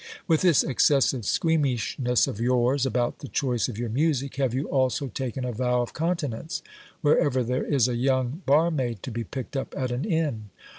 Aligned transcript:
With 0.27 0.41
this 0.41 0.63
excessive 0.63 1.25
squeamishness 1.27 2.25
of 2.25 2.41
yours 2.41 2.87
about 2.87 3.19
the 3.19 3.27
choice 3.27 3.69
of 3.69 3.75
yoi 3.77 3.83
r 3.85 3.89
music, 3.93 4.37
have 4.37 4.51
you 4.55 4.67
also 4.67 5.09
taken 5.09 5.45
a 5.45 5.51
vow 5.51 5.83
of 5.83 5.93
continence, 5.93 6.63
wherever 7.01 7.43
there 7.43 7.63
is 7.67 7.87
a 7.87 7.93
yovng 7.93 8.43
bar 8.47 8.71
maid 8.71 9.03
to 9.03 9.11
be 9.11 9.23
picked 9.23 9.55
up 9.55 9.75
at 9.77 9.91
an 9.91 10.03
inn? 10.05 10.49